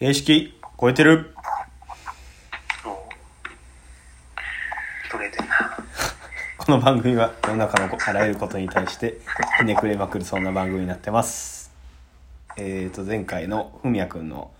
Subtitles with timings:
[0.00, 1.32] 形式超えてる。
[2.84, 5.10] もう。
[5.10, 5.54] 取れてんな。
[6.58, 9.18] この番組は世の中のあらゆることに対して
[9.58, 11.70] ひねくれまくるそんな番組になってます。
[12.56, 14.50] えーと前回のふみやくんの、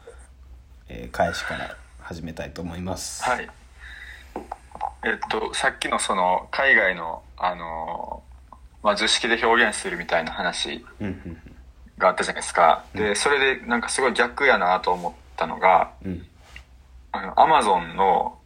[0.88, 3.24] えー返しから始めたいと思います。
[3.24, 3.50] はい。
[5.04, 8.22] えっと、さっきのその、海外の、あの、
[8.82, 11.54] まあ、図式で表現するみたいな話うんうん
[11.98, 12.84] があったじゃないですか。
[12.94, 16.26] で、それでなんかすごい逆やなと思ったのが、うん。
[17.12, 18.38] あの、アマゾンの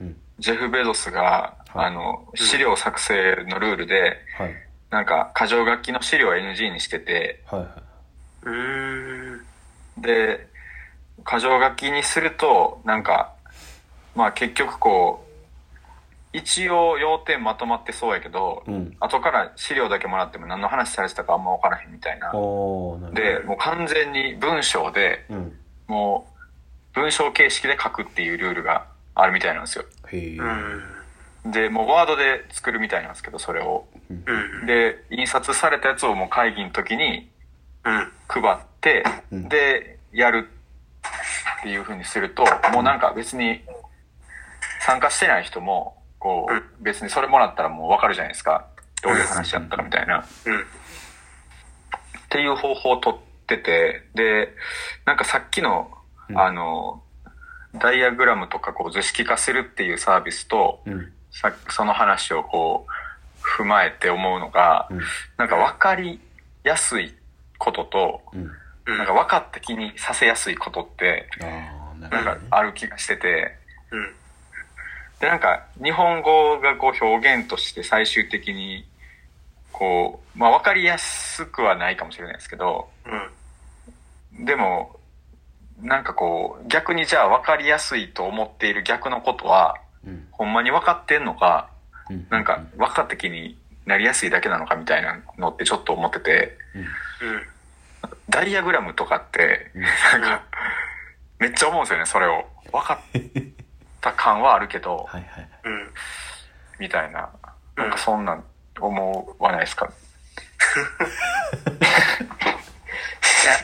[0.00, 0.16] うん。
[0.38, 1.86] ジェフ・ベゾスが、はい。
[1.86, 4.54] あの、資料作成のルールで、はい。
[4.90, 7.66] なんか、箇条書きの資料を NG にしてて、はいは
[8.42, 9.36] うー。
[9.36, 9.44] ん
[9.98, 10.46] で、
[11.28, 13.32] 箇条書きにすると、なんか、
[14.14, 15.28] まあ結局こう、
[16.32, 18.96] 一応要点まとまってそうやけど、いうん。
[19.00, 22.30] 後から資料だけもらっても何の話されてたかあんま分からへんみたいな。
[23.12, 26.28] で、もう完全に文章で、うんも
[26.94, 29.84] う文章形式で書くっていうルールがあるみたいなんですよ。
[31.44, 33.86] で、もうワードで作るみたいなんですけど、それを。
[34.10, 34.14] う
[34.62, 34.66] ん。
[34.66, 37.30] で、印刷されたやつをもう会議の時に
[37.84, 38.12] うん。
[38.28, 39.48] 配って、うん。
[39.48, 40.48] で、やる
[41.60, 43.62] っていう風にすると、もうなんか別に
[44.80, 48.66] 参加してない人も、こう、別にそれもらったらもうわかるじゃないですか。
[49.02, 50.26] どういう話やったかみたいな。
[50.44, 50.60] うん。
[50.60, 50.64] っ
[52.28, 54.54] ていう方法を取ってて、で、
[55.06, 55.90] なんかさっきの、
[56.28, 56.38] うん。
[56.38, 57.02] あの、
[57.74, 61.12] ダイアグラムとかこう図式化するっていうサービスと、うん。
[61.30, 65.00] さその話をこう、踏まえて思うのが、うん。
[65.36, 66.20] なんか分かり
[66.64, 67.14] やすい
[67.58, 68.40] ことと、うん。
[68.40, 68.50] うん
[68.96, 73.54] なんか分かった気にさせやすいことって、ああななんかある気がしてて、
[73.90, 74.14] うん。
[75.20, 78.86] で、なんか日本語がこう表現として最終的に、
[79.72, 83.30] こう、まあ分かりやすくはないかもしれないですけど、うん
[84.38, 84.98] でも、
[85.80, 89.76] なんかこう、逆にじゃあ分かりやすいと思っている逆のことは、
[90.06, 90.28] うん。
[90.32, 91.70] ほんまに分かってんのか、
[92.10, 92.26] うん。
[92.30, 93.56] なんか分かった気に
[93.86, 96.80] なりやすいだけなのかみたいなのってちょっと思ってて、うん。
[96.80, 97.42] うん
[98.30, 99.82] ダイアグラムとかって、うん。
[99.82, 99.88] な
[100.18, 100.42] んか、
[101.40, 102.44] めっちゃ思うんですよね、それを。
[102.70, 102.98] 分かっ
[104.00, 105.48] た感はあるけど、はいはい。
[105.64, 105.90] うん
[106.78, 107.28] みたいな。
[107.76, 107.90] うんなん。
[107.90, 108.44] かそんなん
[108.80, 109.88] 思わないですか？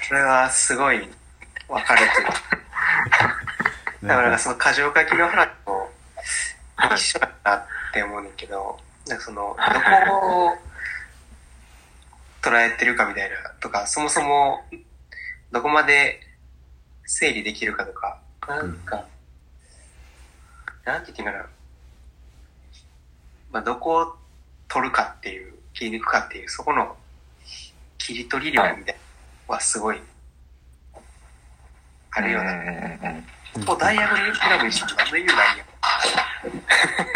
[0.09, 0.99] それはすごい
[1.67, 2.27] 分かるという。
[4.07, 5.91] だからその箇条書きの話も
[6.95, 10.59] 一緒だなって思うねんけど、なんかその、どこを
[12.43, 14.63] 捉えてるかみたいなとか、そもそも
[15.53, 16.21] どこまで
[17.07, 19.07] 整理できるかとか、なんか、
[20.85, 21.47] なんて言ってんかな。
[23.53, 24.17] まあ、どこを
[24.69, 26.95] 取るかっていう、切り抜くかっていう、そこの
[27.97, 29.01] 切り取り力みたいな。
[29.01, 29.04] の
[29.47, 30.01] はすごい、
[32.13, 32.53] あるような。
[32.53, 35.67] うんうダイヤグラムにして何の意味ないやん。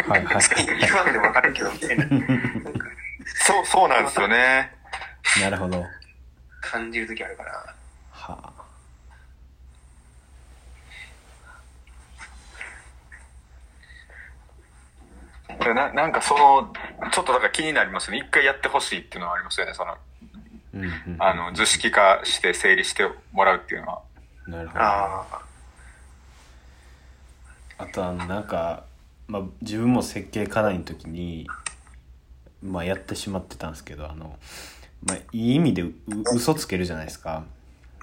[0.08, 0.42] はいはい
[0.80, 2.04] 言わんでも分かるけど、みたいな。
[3.46, 4.72] そう、そうなんですよね。
[5.40, 5.84] なるほど
[6.60, 7.52] 感じるときあるから。
[8.10, 8.58] はあ
[15.64, 16.72] でななんかその、
[17.10, 18.18] ちょっとだから気になりますね。
[18.18, 19.74] 一回やってほしいっていうのはありますよね。
[19.74, 19.96] その、
[20.74, 24.02] うんうんあの、図式化して整理してもらうっていうのは。
[24.46, 25.26] なるほどあ
[27.78, 28.84] あとあのなんか、
[29.28, 31.46] まあ、自分も設計課題の時に、
[32.62, 34.36] まあ、やってしまってたんですけどあの、
[35.06, 35.92] まあ、いい意味でう
[36.34, 37.44] 嘘つけるじゃないですか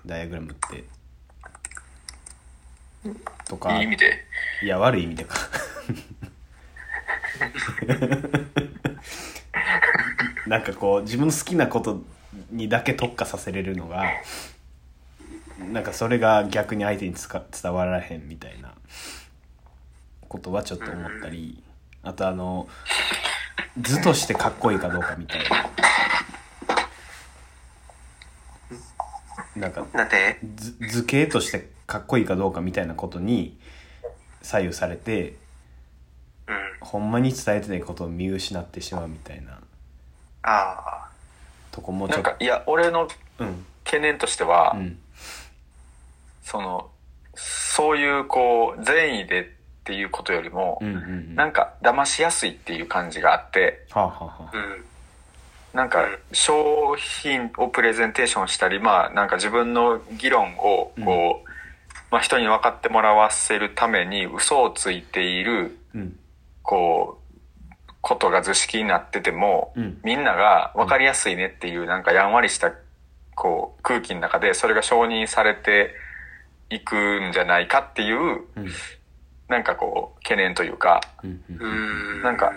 [0.05, 0.83] ダイアグラムって。
[3.47, 4.23] とかいい意味で？
[4.63, 5.35] いや悪い意味でか
[10.47, 12.01] なんかこう自分の好きなこと
[12.51, 14.03] にだけ特化させれるのが
[15.71, 18.73] なんかそれが逆に相手につか伝わらへんみたいな
[20.27, 21.63] ことはちょっと思ったり
[22.03, 22.67] あとあの
[23.79, 25.69] 図としてかっこいいかどうかみたいな。
[29.55, 29.85] なんか
[30.55, 33.57] 図図形としてかっこいいかどうかみたいなことに
[34.41, 35.37] 左右されて
[36.47, 36.55] うん。
[36.81, 39.61] ほんまに伝えてないことを見失ってしまうみたいな。
[40.43, 41.04] あ
[41.75, 42.29] とこもちょっと。
[42.29, 43.07] なんか、いや、俺の
[43.37, 43.65] うん。
[43.83, 44.97] 懸念としては、うん。
[46.41, 46.89] その、
[47.35, 49.45] そういうこう、善意でっ
[49.83, 51.35] ていうことよりも、うんうんうん。
[51.35, 54.51] なんか騙しやすいっていう感じがあって、はあ、はあはあ。
[54.53, 54.85] うん。
[55.73, 61.49] なんか商品をプレゼンテーションしたり、まあなんか自分の議論をこう、
[62.09, 66.19] まあ人に分かってもらわせるために嘘をついている、あ、うん。
[66.63, 67.24] こう、
[68.05, 69.99] ことが図式になってても、うん。
[70.03, 72.71] みんなが分かりやすいねっていうなんかやんわりした
[73.33, 75.91] こう空気の中でそれが承認されて
[76.69, 78.67] いくんじゃないかっていう、うん。
[79.47, 81.57] なんかこう、懸念というか、うんうん。
[81.59, 82.21] うん。
[82.21, 82.53] なんか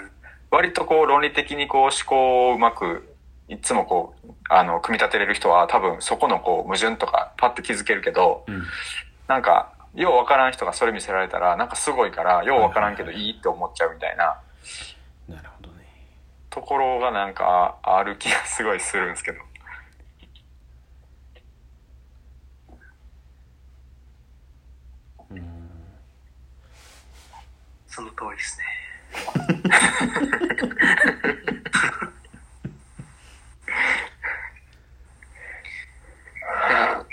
[0.51, 3.15] 割とこう論理的にこう思考をうまく、
[3.49, 8.63] いつもこう、あの、組み立てれる人は多分そこのこう矛盾とかパッて気づけるけど、うん。
[9.27, 14.39] なんか、ようわからん人がそれ見せられたら、なんかすごいから、ようわからんけどいいって思っちゃうみたいな
[16.69, 19.39] ところがなんかある気がすごいするんですけど。
[27.87, 28.65] その通りですね。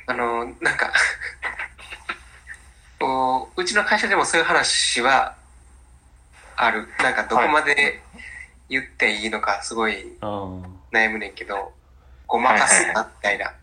[0.08, 0.92] あの、なんか、
[3.00, 5.38] こううちの会社でもそういう話は
[6.58, 6.90] ある。
[7.00, 8.02] なんかどこまで
[8.70, 10.28] 言っていいのかすごいあ
[10.92, 11.74] 悩むねんけど、
[12.28, 13.50] ごまかすなみたいな。
[13.50, 13.54] っ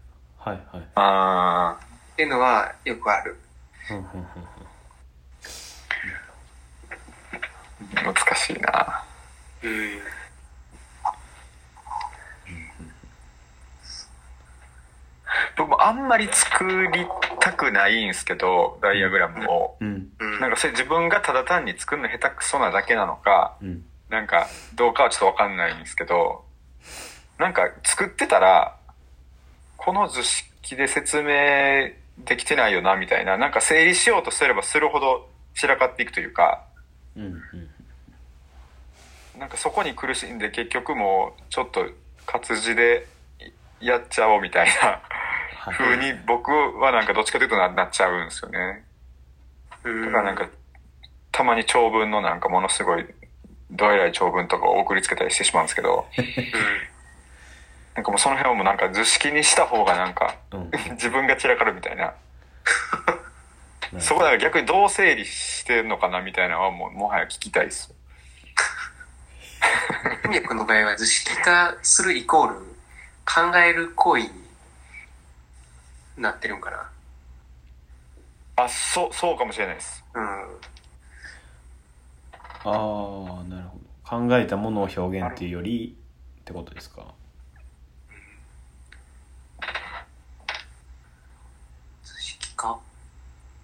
[0.45, 1.77] あはいはいあ
[2.17, 3.37] ていうのはよくある。
[3.91, 4.27] うんうんうん
[7.97, 9.05] あ、難しいな。
[9.63, 9.99] うん。
[15.57, 17.07] 僕もあんまり作り
[17.41, 19.77] たくないんですけど、ダイアグラムを。
[19.81, 20.41] うんうん。
[20.41, 26.45] なんかそれ自分がただ単に作るの下手くそなだけなのか、うんなんかどうかはちょっとわかんないんですけど、
[27.39, 28.77] なんか作ってたら、
[29.79, 31.91] この図式で説明
[32.25, 36.63] できてないよなみたいな、なんか整理しようとすればするほど散らかっていくというか、
[37.17, 37.43] うんうん
[39.39, 41.85] なんかそこに苦しんで結局もうちょっと
[42.27, 43.09] 活字で
[43.81, 45.01] やっちゃおうみたいな
[45.63, 45.75] はい。
[45.75, 48.85] 風に僕はなんかどっちかというとななっちゃうんですよね。
[49.85, 50.07] うん。
[50.07, 50.49] だからなんか、
[51.33, 53.07] たまに長文のなんかものすごい、
[53.73, 56.07] どえらい長文とかを送りつけたりしてしまうんですけど、
[57.95, 62.15] なんかもうその辺はもうなんか図式にした方がなんか、うん自分が散らかるみたいな。
[63.99, 67.93] そこだから逆にどう整理してんのかなみたいなのはもう、もはや聞きたいです。
[70.23, 72.55] 文脈の場合は図式化するイコール
[73.25, 74.31] 考える行為に
[76.17, 76.91] なってるんかな。
[78.57, 80.05] あ、そう、そうかもしれないです。
[80.15, 80.25] うん。
[82.65, 82.73] ああ
[83.49, 83.83] なるほど
[84.29, 85.97] 考えたものを表現っていうより
[86.41, 87.13] ってことですか？
[92.05, 92.79] 図式化？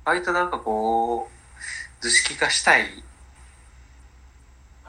[0.05, 2.83] 割となんかこう、図式化したい。
[2.83, 2.87] は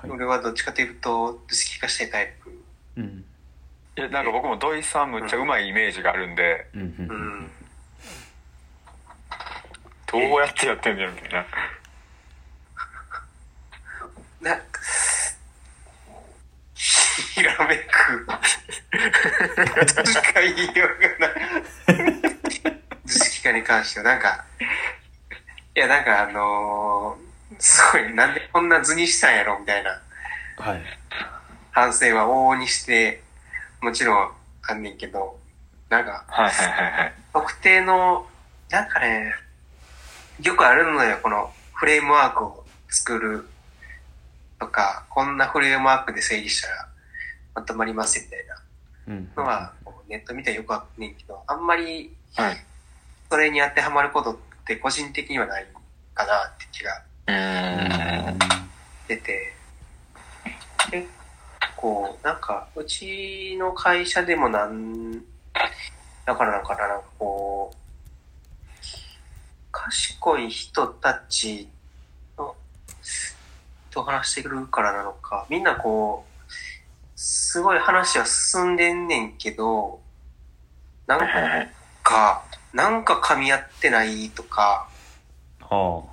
[0.08, 2.50] い俺はどっちかというと図式化したいタイプ。
[2.98, 3.26] うん
[3.98, 7.52] いや、なんか僕も土井さんむっちゃうまいイメージがあるんで、うんうん。
[10.10, 11.46] どうやってやってんだよみたいな。
[14.42, 14.80] なんか、
[16.74, 18.28] ひらめく。
[20.06, 22.22] しか言いようがない。
[23.06, 24.46] 図式化に関しては、なんか、
[25.76, 30.02] いや、なんかあのーすごい、なんでこんな図にしたんやろみたいな
[30.58, 30.82] はい
[31.72, 33.24] 反省は往々にして、
[33.82, 34.32] もちろん
[34.68, 35.38] あんねんけど、
[35.90, 37.14] なんか、はいはいはいはい。
[37.34, 38.28] 特定の、
[38.70, 39.34] なんかね、
[40.42, 43.48] よくあるのよ、このフレームワークを作る
[44.60, 46.90] とか、こんなフレームワークで整理したら
[47.56, 48.56] まとまりますみたいな
[49.08, 49.74] うんのは、
[50.08, 52.58] ネット見たらよくあんねんけど、あんまりはい。
[53.30, 55.68] それに当てはまることって個人的にはない
[56.14, 57.04] かなって気が。
[59.08, 59.54] 出て、
[60.92, 61.08] 結
[61.76, 65.20] 構、なんか、うちの会社でもなん、
[66.26, 67.78] だからなんかな、なんかこう、
[69.72, 71.79] 賢い人たちの
[73.92, 76.52] と話してくるからなのか、みんなこう、
[77.16, 80.00] すごい話は進んでんねんけど、
[81.08, 81.20] なん。
[82.04, 82.44] か、
[82.74, 84.88] なんか噛み合ってないとか、
[85.62, 86.04] は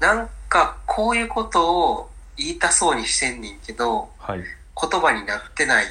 [0.00, 4.40] なんかこういうことを言いたそうにしてんねんけど、あはい
[4.78, 5.86] 言葉になってない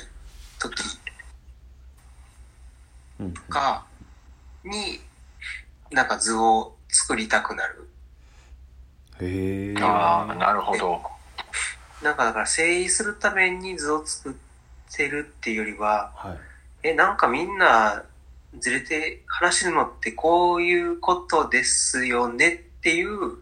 [0.59, 0.83] 時
[3.19, 3.85] うんか、
[4.63, 4.99] に、
[5.91, 7.89] なんか図を作りたくなる。
[9.21, 11.01] へえああ、なるほど。
[12.03, 14.33] なんかだから整理するために図を作っ
[14.95, 16.37] てるっていうよりは、はい。
[16.83, 18.03] え、なんかみんな
[18.59, 23.37] ずれて話してるのってこういうことですよねっていう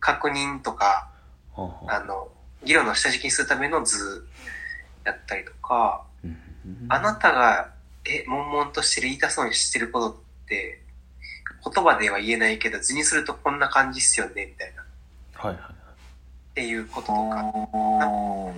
[0.00, 1.08] 確認とか、
[1.54, 1.96] はあはあ。
[1.96, 2.28] あの、
[2.64, 4.26] 議論の下敷きにするための図
[5.04, 6.04] やったりとか、
[6.88, 7.72] あなたが、
[8.04, 10.14] え、悶々としてる、言いたそうにしてることっ
[10.48, 10.81] て、
[11.64, 14.84] 言葉では言えないけど図にするとこんな感じっすよねみたいな。
[15.34, 15.72] はいはい。
[15.72, 17.42] っていうこととか。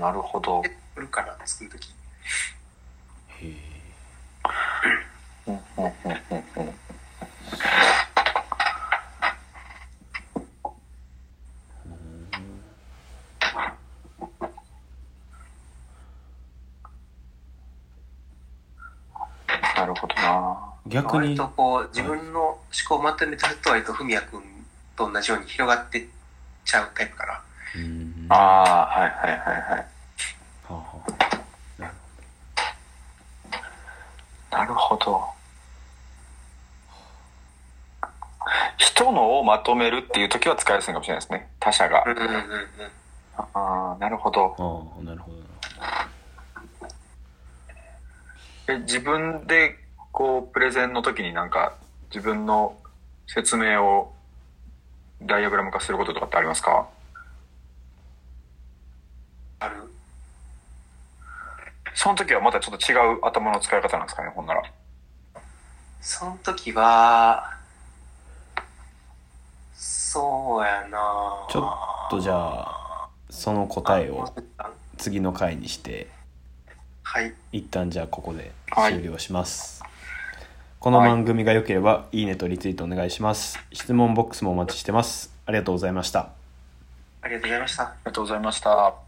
[0.00, 0.62] なるほど。
[0.64, 1.88] 作るから作るとき。
[1.88, 1.92] へ
[3.42, 3.54] え。
[5.46, 5.54] うん。
[5.54, 5.62] うん。
[20.94, 21.34] 逆に。
[21.34, 22.43] とこう、自分の
[22.74, 24.42] 思考をまとめてると割と文也くん
[24.96, 26.06] と同じように広がってっ
[26.64, 27.40] ちゃうタイプかな。
[27.76, 29.62] うんああ、はいはいはいはい。
[29.68, 29.86] は
[30.68, 30.84] あは
[34.52, 35.24] あなるほど。
[38.76, 41.48] 人のをまとめるっていう時は使いやすいかもしれないですね。
[41.60, 42.08] 他者がう。
[42.08, 42.40] んうんうんうん。
[43.36, 44.54] ああ、なるほど。
[44.58, 45.44] ああなるほどな
[48.68, 49.76] え自分で
[50.12, 51.74] こうプレゼンの時になんか
[52.14, 52.76] 自分の
[53.26, 54.14] 説明を
[55.20, 56.86] ダイアグラム化することとかってありますか？
[59.58, 59.74] ある。
[61.92, 64.62] その時はまたちょっと違う頭の使い方なんですかねほんなら。
[66.00, 67.56] その時は、
[69.74, 71.46] そうやな。
[71.50, 71.60] ちょ
[72.06, 76.08] っとじゃあその答えをあ次の回にして
[77.02, 77.34] はい。
[77.50, 78.92] 一旦じゃあここではい。
[78.92, 79.82] 終了します、
[80.84, 83.58] この番組が良ければいいねとリツイートお願いします。
[83.72, 85.34] 質問ボックスもお待ちしてます。
[85.46, 86.28] ありがとうございました。
[87.22, 87.84] ありがとうございました。
[87.84, 89.03] ありがとうございました